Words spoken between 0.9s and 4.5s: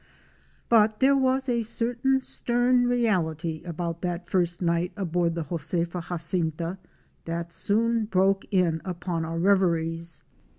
there was a certain stern reality about that